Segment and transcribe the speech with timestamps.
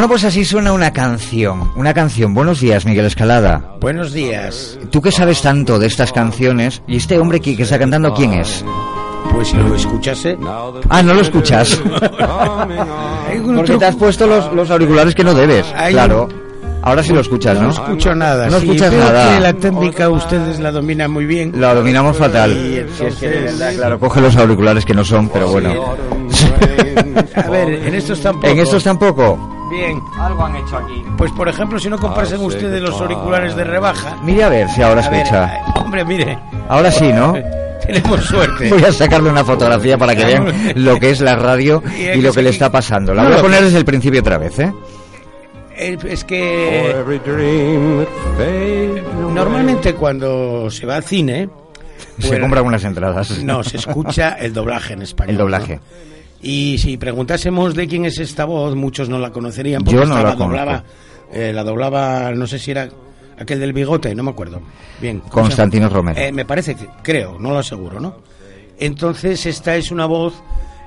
[0.00, 1.72] Bueno, pues así suena una canción.
[1.76, 2.32] Una canción.
[2.32, 3.76] Buenos días, Miguel Escalada.
[3.82, 4.78] Buenos días.
[4.90, 8.32] Tú que sabes tanto de estas canciones, ¿y este hombre que, que está cantando quién
[8.32, 8.64] es?
[9.30, 10.38] Pues si lo escuchase.
[10.88, 11.78] Ah, no lo escuchas.
[13.54, 15.66] Porque te has puesto los, los auriculares que no debes.
[15.90, 16.30] Claro.
[16.80, 17.64] Ahora sí lo escuchas, ¿no?
[17.64, 18.48] No escucho nada.
[18.48, 19.34] No sí, escuchas nada.
[19.34, 21.52] que la técnica ustedes la dominan muy bien.
[21.60, 22.56] La dominamos fatal.
[22.56, 25.74] Y entonces- Claro, coge los auriculares que no son, pero bueno.
[27.34, 28.46] A ver, en estos tampoco.
[28.48, 29.59] En estos tampoco.
[29.70, 30.00] Bien.
[30.18, 31.04] Algo han hecho aquí.
[31.16, 34.16] Pues por ejemplo, si no comprasen ustedes los auriculares de rebaja.
[34.22, 35.54] Mire a ver si ahora A ver, escucha.
[35.56, 36.38] eh, hombre, mire.
[36.68, 37.34] Ahora sí, ¿no?
[37.86, 38.68] Tenemos suerte.
[38.68, 40.52] Voy a sacarle una fotografía para que vean
[40.84, 41.82] lo que es la radio
[42.14, 43.14] y lo que le está pasando.
[43.14, 44.72] La voy a poner desde el principio otra vez, ¿eh?
[45.76, 46.94] Eh, Es que
[49.32, 51.48] normalmente cuando se va al cine,
[52.18, 52.42] Se Bueno.
[52.44, 53.38] compran unas entradas.
[53.42, 55.30] no, se escucha el doblaje en español.
[55.32, 55.76] El doblaje.
[55.76, 56.19] ¿no?
[56.42, 59.82] Y si preguntásemos de quién es esta voz, muchos no la conocerían.
[59.84, 60.84] Yo porque no esta la doblaba,
[61.32, 62.88] eh, la doblaba, no sé si era
[63.38, 64.60] aquel del bigote, no me acuerdo.
[65.00, 65.20] Bien.
[65.20, 65.88] ¿cómo se Constantino?
[65.88, 66.20] Romero.
[66.20, 68.16] Eh, me parece que, creo, no lo aseguro, ¿no?
[68.78, 70.34] Entonces esta es una voz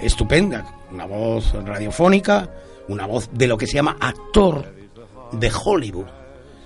[0.00, 2.50] estupenda, una voz radiofónica,
[2.88, 4.74] una voz de lo que se llama actor
[5.32, 6.06] de Hollywood,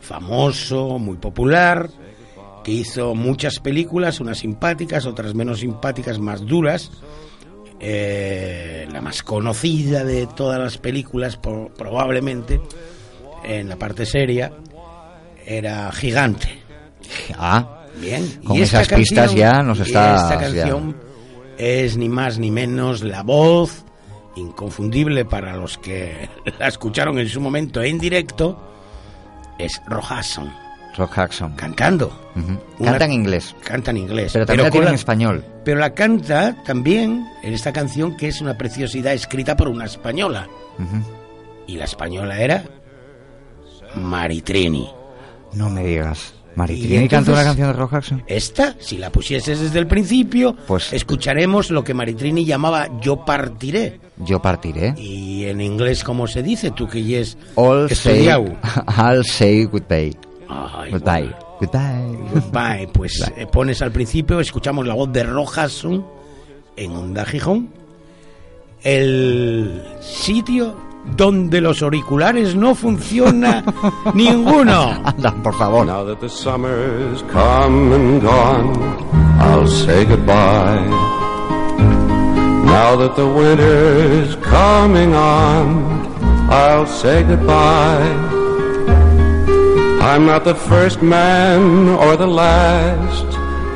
[0.00, 1.88] famoso, muy popular,
[2.64, 6.90] que hizo muchas películas, unas simpáticas, otras menos simpáticas, más duras.
[7.84, 12.60] Eh, la más conocida de todas las películas, probablemente,
[13.42, 14.52] en la parte seria,
[15.44, 16.48] era Gigante.
[17.36, 18.40] Ah, Bien.
[18.44, 20.40] Con y esas pistas ya nos está- Esta ya.
[20.40, 20.96] canción
[21.58, 23.84] es ni más ni menos la voz
[24.36, 28.68] inconfundible para los que la escucharon en su momento en directo.
[29.58, 30.50] Es Rojason
[30.96, 31.54] Rock Jackson.
[31.56, 32.12] cantando.
[32.78, 34.32] Una- Canta en inglés, Canta en inglés.
[34.32, 35.44] pero también la tiene en español.
[35.64, 40.48] pero la canta también en esta canción que es una preciosidad escrita por una española.
[41.66, 42.64] Y la española era
[43.94, 44.88] Maritrini.
[45.54, 46.34] No me digas.
[46.54, 48.22] Maritrini entonces- una canción de Rock Jackson.
[48.26, 54.00] Esta, si la pusieses desde el principio, Pues- escucharemos lo que Maritrini llamaba Yo partiré.
[54.18, 54.94] Yo partiré.
[54.98, 56.70] Y en inglés, ¿cómo se dice?
[56.70, 58.26] Tú que ya es All say.
[58.98, 60.14] I'll say goodbye.
[60.74, 61.20] Ay, Goodbye.
[61.22, 61.36] bueno.
[61.60, 62.18] Goodbye.
[62.34, 62.88] Goodbye.
[62.92, 66.04] Pues eh, pones al principio, escuchamos la voz de Rojason
[66.76, 67.68] en Onda Gijón.
[68.82, 70.74] El sitio
[71.16, 73.62] donde los auriculares no funciona
[74.14, 74.92] ninguno.
[75.04, 75.86] Anda, por favor.
[75.86, 78.72] Now that the summer's come and gone,
[79.40, 80.88] I'll say goodbye.
[82.64, 85.84] Now that the winter's coming on,
[86.50, 88.31] I'll say goodbye.
[90.04, 93.24] I'm not the first man or the last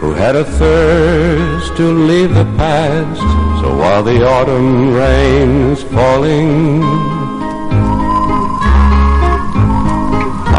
[0.00, 3.20] who had a thirst to leave the past.
[3.62, 6.82] So while the autumn rain is falling,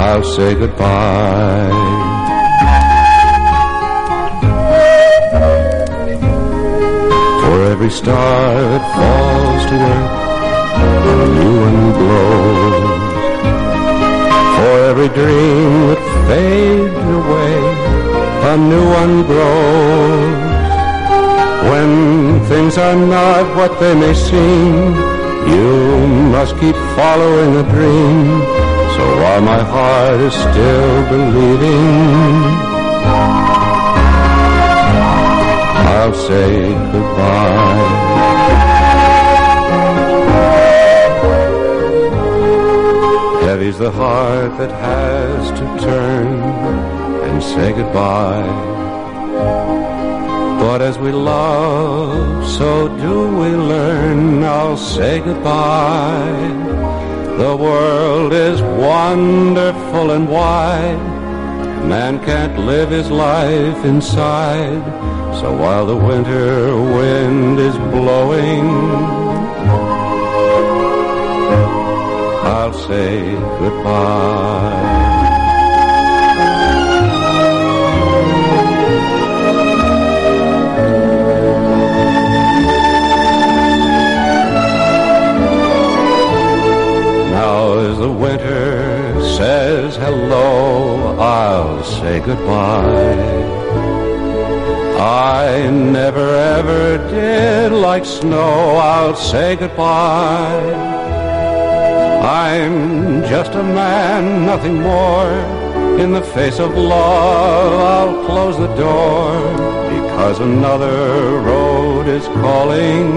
[0.05, 1.69] I'll say goodbye.
[7.43, 10.13] For every star that falls to earth,
[11.11, 12.96] a new one glows.
[14.87, 17.55] Every dream that fades away,
[18.51, 20.39] a new one grows.
[21.69, 21.91] When
[22.45, 24.95] things are not what they may seem,
[25.53, 28.39] you must keep following a dream.
[28.95, 31.83] So while my heart is still believing,
[35.91, 37.86] I'll say goodbye.
[44.27, 46.27] Heart that has to turn
[47.27, 48.55] and say goodbye.
[50.63, 52.69] But as we love, so
[53.05, 54.43] do we learn.
[54.43, 56.47] I'll say goodbye.
[57.43, 61.05] The world is wonderful and wide.
[61.93, 64.85] Man can't live his life inside.
[65.39, 68.67] So while the winter wind is blowing,
[72.67, 74.73] I'll say goodbye.
[87.31, 92.83] Now as the winter says hello, I'll say goodbye.
[94.99, 101.06] I never ever did like snow, I'll say goodbye.
[102.27, 105.31] I'm just a man, nothing more.
[105.97, 109.31] In the face of love, I'll close the door
[109.89, 113.07] because another road is calling.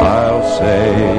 [0.00, 1.18] I'll say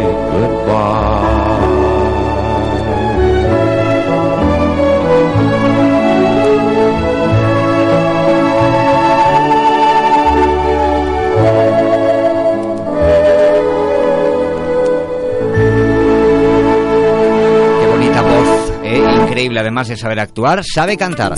[19.49, 21.33] increíble, además de saber actuar, sabe cantar.